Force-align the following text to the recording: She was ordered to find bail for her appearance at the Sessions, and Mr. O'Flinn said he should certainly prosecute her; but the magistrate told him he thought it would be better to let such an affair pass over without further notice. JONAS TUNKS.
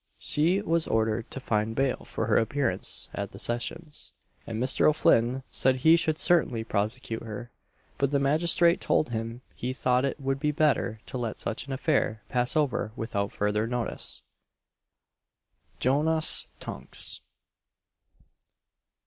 She 0.17 0.61
was 0.63 0.87
ordered 0.87 1.29
to 1.29 1.39
find 1.39 1.75
bail 1.75 2.05
for 2.05 2.25
her 2.25 2.37
appearance 2.37 3.07
at 3.13 3.29
the 3.29 3.37
Sessions, 3.37 4.13
and 4.47 4.59
Mr. 4.59 4.89
O'Flinn 4.89 5.43
said 5.51 5.75
he 5.75 5.95
should 5.95 6.17
certainly 6.17 6.63
prosecute 6.63 7.21
her; 7.21 7.51
but 7.99 8.09
the 8.09 8.17
magistrate 8.17 8.81
told 8.81 9.09
him 9.09 9.41
he 9.53 9.73
thought 9.73 10.03
it 10.03 10.19
would 10.19 10.39
be 10.39 10.51
better 10.51 10.99
to 11.05 11.19
let 11.19 11.37
such 11.37 11.67
an 11.67 11.73
affair 11.73 12.23
pass 12.29 12.55
over 12.55 12.91
without 12.95 13.31
further 13.31 13.67
notice. 13.67 14.23
JONAS 15.79 16.47
TUNKS. 16.59 17.21